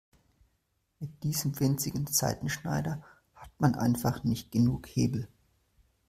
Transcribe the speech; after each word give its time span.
Mit 0.99 1.21
diesem 1.23 1.59
winzigen 1.59 2.07
Seitenschneider 2.07 3.03
hat 3.35 3.51
man 3.59 3.75
einfach 3.75 4.23
nicht 4.23 4.51
genug 4.51 4.87
Hebel. 4.87 5.27